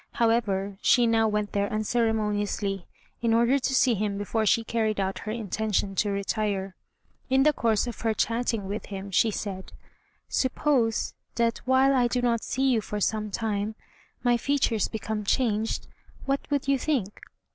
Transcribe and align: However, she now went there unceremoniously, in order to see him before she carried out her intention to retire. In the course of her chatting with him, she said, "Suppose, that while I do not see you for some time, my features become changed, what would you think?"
However, 0.13 0.79
she 0.81 1.05
now 1.05 1.27
went 1.27 1.51
there 1.51 1.71
unceremoniously, 1.71 2.87
in 3.21 3.35
order 3.35 3.59
to 3.59 3.73
see 3.75 3.93
him 3.93 4.17
before 4.17 4.47
she 4.47 4.63
carried 4.63 4.99
out 4.99 5.19
her 5.29 5.31
intention 5.31 5.93
to 5.97 6.09
retire. 6.09 6.75
In 7.29 7.43
the 7.43 7.53
course 7.53 7.85
of 7.85 8.01
her 8.01 8.15
chatting 8.15 8.67
with 8.67 8.87
him, 8.87 9.11
she 9.11 9.29
said, 9.29 9.73
"Suppose, 10.27 11.13
that 11.35 11.59
while 11.65 11.93
I 11.93 12.07
do 12.07 12.19
not 12.19 12.41
see 12.43 12.67
you 12.67 12.81
for 12.81 12.99
some 12.99 13.29
time, 13.29 13.75
my 14.23 14.37
features 14.37 14.87
become 14.87 15.23
changed, 15.23 15.85
what 16.25 16.49
would 16.49 16.67
you 16.67 16.79
think?" 16.79 17.19